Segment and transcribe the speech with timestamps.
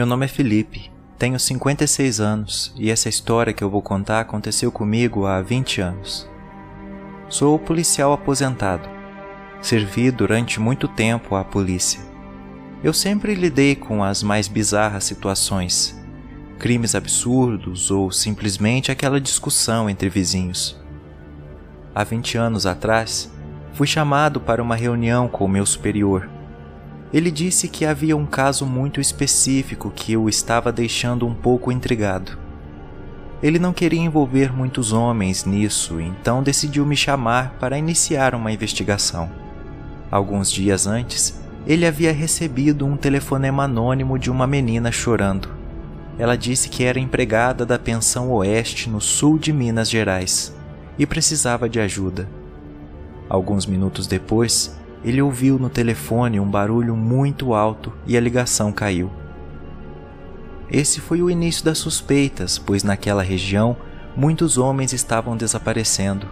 [0.00, 4.72] Meu nome é Felipe, tenho 56 anos e essa história que eu vou contar aconteceu
[4.72, 6.26] comigo há 20 anos.
[7.28, 8.88] Sou policial aposentado.
[9.60, 12.00] Servi durante muito tempo à polícia.
[12.82, 15.94] Eu sempre lidei com as mais bizarras situações,
[16.58, 20.80] crimes absurdos ou simplesmente aquela discussão entre vizinhos.
[21.94, 23.30] Há 20 anos atrás,
[23.74, 26.39] fui chamado para uma reunião com o meu superior
[27.12, 32.38] ele disse que havia um caso muito específico que o estava deixando um pouco intrigado.
[33.42, 39.30] Ele não queria envolver muitos homens nisso, então decidiu me chamar para iniciar uma investigação.
[40.10, 45.48] Alguns dias antes, ele havia recebido um telefonema anônimo de uma menina chorando.
[46.18, 50.54] Ela disse que era empregada da Pensão Oeste no sul de Minas Gerais
[50.98, 52.28] e precisava de ajuda.
[53.28, 59.10] Alguns minutos depois, ele ouviu no telefone um barulho muito alto e a ligação caiu.
[60.70, 63.76] Esse foi o início das suspeitas, pois naquela região
[64.16, 66.28] muitos homens estavam desaparecendo.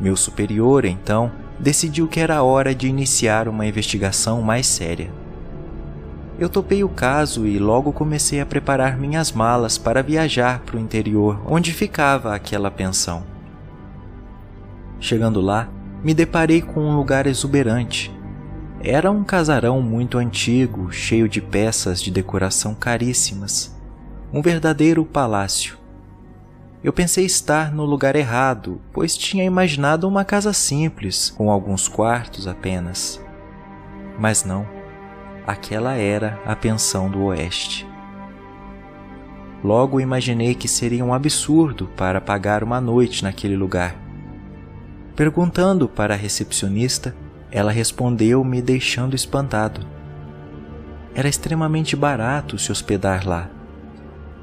[0.00, 5.12] Meu superior, então, decidiu que era hora de iniciar uma investigação mais séria.
[6.38, 10.80] Eu topei o caso e logo comecei a preparar minhas malas para viajar para o
[10.80, 13.22] interior, onde ficava aquela pensão.
[14.98, 15.68] Chegando lá,
[16.02, 18.10] me deparei com um lugar exuberante.
[18.82, 23.76] Era um casarão muito antigo, cheio de peças de decoração caríssimas.
[24.32, 25.78] Um verdadeiro palácio.
[26.82, 32.46] Eu pensei estar no lugar errado, pois tinha imaginado uma casa simples, com alguns quartos
[32.46, 33.20] apenas.
[34.18, 34.66] Mas não,
[35.46, 37.86] aquela era a pensão do Oeste.
[39.62, 43.94] Logo imaginei que seria um absurdo para pagar uma noite naquele lugar
[45.20, 47.14] Perguntando para a recepcionista,
[47.52, 49.86] ela respondeu me deixando espantado.
[51.14, 53.50] Era extremamente barato se hospedar lá.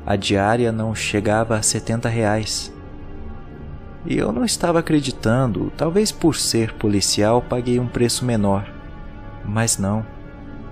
[0.05, 2.71] A diária não chegava a 70 reais.
[4.05, 8.71] E eu não estava acreditando, talvez por ser policial paguei um preço menor.
[9.43, 10.05] Mas não.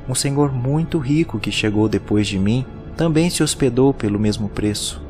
[0.07, 2.63] Um senhor muito rico que chegou depois de mim
[2.95, 5.03] também se hospedou pelo mesmo preço.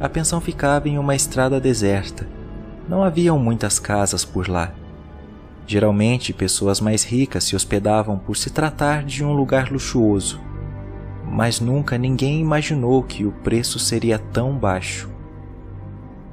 [0.00, 2.26] A pensão ficava em uma estrada deserta
[2.88, 4.72] não haviam muitas casas por lá.
[5.66, 10.40] Geralmente, pessoas mais ricas se hospedavam por se tratar de um lugar luxuoso,
[11.24, 15.08] mas nunca ninguém imaginou que o preço seria tão baixo.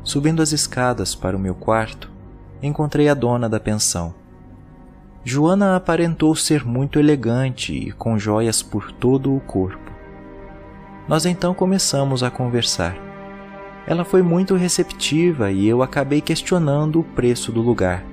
[0.03, 2.11] Subindo as escadas para o meu quarto,
[2.61, 4.13] encontrei a dona da pensão.
[5.23, 9.91] Joana aparentou ser muito elegante e com joias por todo o corpo.
[11.07, 13.08] Nós então começamos a conversar.
[13.88, 18.03] Ela foi muito receptiva e eu acabei questionando o preço do lugar.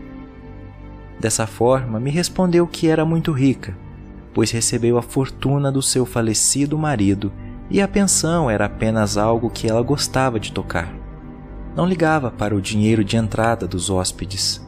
[1.19, 3.77] Dessa forma, me respondeu que era muito rica,
[4.33, 7.33] pois recebeu a fortuna do seu falecido marido
[7.71, 10.95] e a pensão era apenas algo que ela gostava de tocar.
[11.75, 14.65] Não ligava para o dinheiro de entrada dos hóspedes.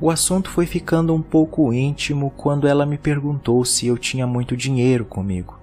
[0.00, 4.56] O assunto foi ficando um pouco íntimo quando ela me perguntou se eu tinha muito
[4.56, 5.58] dinheiro comigo.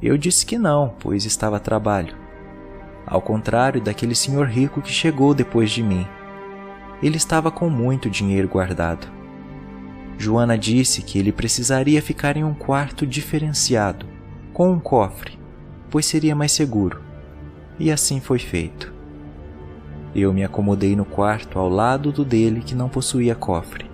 [0.00, 2.27] Eu disse que não, pois estava a trabalho
[3.10, 6.06] ao contrário daquele senhor rico que chegou depois de mim.
[7.02, 9.06] Ele estava com muito dinheiro guardado.
[10.18, 14.04] Joana disse que ele precisaria ficar em um quarto diferenciado,
[14.52, 15.38] com um cofre,
[15.88, 17.00] pois seria mais seguro.
[17.78, 18.92] E assim foi feito.
[20.14, 23.88] Eu me acomodei no quarto ao lado do dele que não possuía cofre.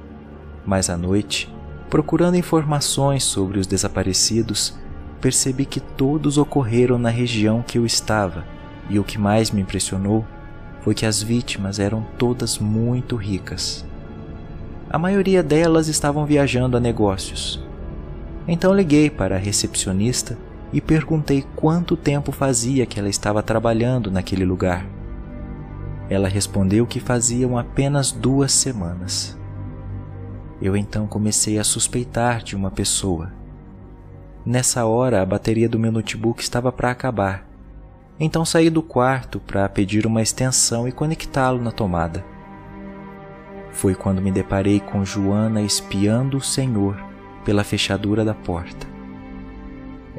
[0.65, 1.53] Mas à noite,
[1.91, 4.75] procurando informações sobre os desaparecidos,
[5.21, 8.55] percebi que todos ocorreram na região que eu estava
[8.89, 10.25] e o que mais me impressionou
[10.81, 13.85] foi que as vítimas eram todas muito ricas.
[14.91, 17.63] A maioria delas estavam viajando a negócios.
[18.47, 20.37] Então liguei para a recepcionista
[20.73, 24.87] e perguntei quanto tempo fazia que ela estava trabalhando naquele lugar.
[26.11, 29.39] Ela respondeu que faziam apenas duas semanas.
[30.61, 33.33] Eu então comecei a suspeitar de uma pessoa.
[34.45, 37.54] Nessa hora, a bateria do meu notebook estava para acabar
[38.19, 42.25] Então saí do quarto para pedir uma extensão e conectá-lo na tomada.
[43.73, 46.97] Foi quando me deparei com Joana espiando o Senhor
[47.45, 48.87] pela fechadura da porta.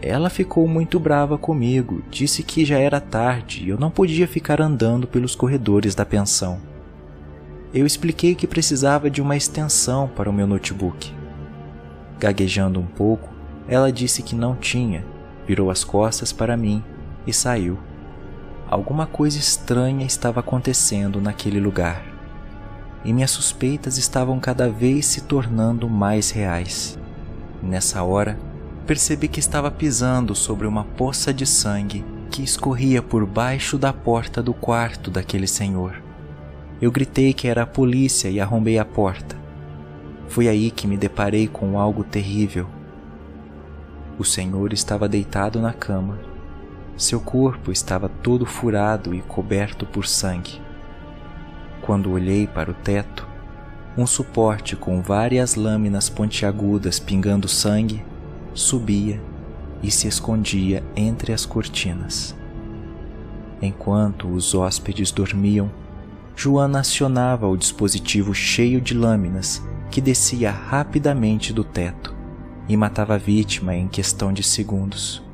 [0.01, 4.59] Ela ficou muito brava comigo, disse que já era tarde e eu não podia ficar
[4.59, 6.59] andando pelos corredores da pensão.
[7.73, 11.13] Eu expliquei que precisava de uma extensão para o meu notebook.
[12.19, 13.29] Gaguejando um pouco,
[13.69, 15.05] ela disse que não tinha,
[15.47, 16.83] virou as costas para mim
[17.25, 17.77] e saiu.
[18.67, 22.03] Alguma coisa estranha estava acontecendo naquele lugar.
[23.03, 26.97] E minhas suspeitas estavam cada vez se tornando mais reais.
[27.61, 28.39] Nessa hora,
[28.85, 34.41] percebi que estava pisando sobre uma poça de sangue que escorria por baixo da porta
[34.41, 36.01] do quarto daquele senhor.
[36.81, 39.35] Eu gritei que era a polícia e arrombei a porta.
[40.27, 42.67] Foi aí que me deparei com algo terrível.
[44.17, 46.19] O senhor estava deitado na cama.
[46.97, 50.61] Seu corpo estava todo furado e coberto por sangue.
[51.81, 53.27] Quando olhei para o teto,
[53.97, 58.03] um suporte com várias lâminas pontiagudas pingando sangue
[58.53, 59.21] subia
[59.83, 62.35] e se escondia entre as cortinas.
[63.61, 65.69] Enquanto os hóspedes dormiam,
[66.35, 69.61] Joana acionava o dispositivo cheio de lâminas
[69.91, 72.15] que descia rapidamente do teto
[72.67, 75.24] e matava a vítima em questão de segundos.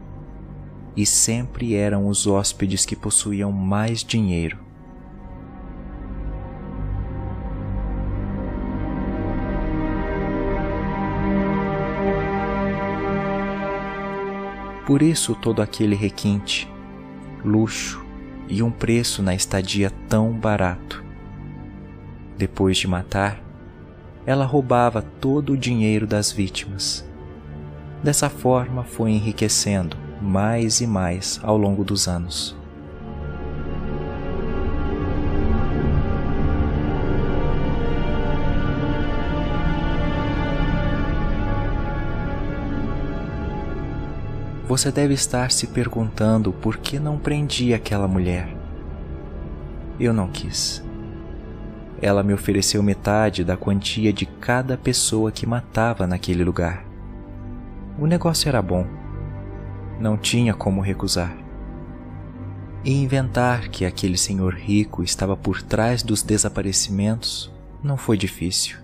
[0.96, 4.72] E sempre eram os hóspedes que possuíam mais dinheiro.
[14.86, 16.70] Por isso todo aquele requinte,
[17.46, 18.04] luxo
[18.50, 21.02] e um preço na estadia tão barato.
[22.38, 23.42] Depois de matar,
[24.26, 27.08] ela roubava todo o dinheiro das vítimas.
[28.04, 32.56] Dessa forma foi enriquecendo mais e mais ao longo dos anos.
[44.72, 48.48] Você deve estar se perguntando por que não prendi aquela mulher.
[50.00, 50.82] Eu não quis.
[52.02, 56.86] Ela me ofereceu metade da quantia de cada pessoa que matava naquele lugar.
[58.00, 59.01] O negócio era bom.
[60.02, 61.32] Não tinha como recusar.
[62.84, 67.52] E inventar que aquele senhor rico estava por trás dos desaparecimentos
[67.84, 68.80] não foi difícil.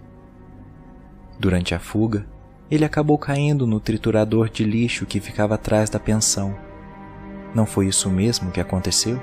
[1.39, 2.27] Durante a fuga,
[2.69, 6.55] ele acabou caindo no triturador de lixo que ficava atrás da pensão.
[7.51, 9.19] Não foi isso mesmo que aconteceu?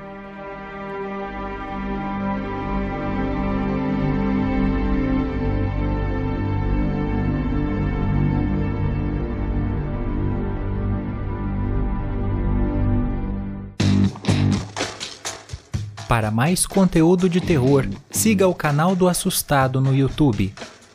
[16.08, 20.52] Para mais conteúdo de terror, siga o canal do Assustado no YouTube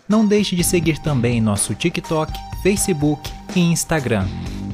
[0.10, 2.34] não deixe de seguir também nosso TikTok,
[2.64, 4.28] Facebook e Instagram.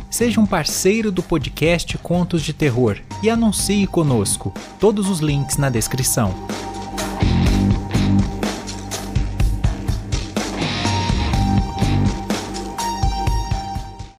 [0.09, 4.53] Seja um parceiro do podcast Contos de Terror e anuncie conosco.
[4.79, 6.33] Todos os links na descrição.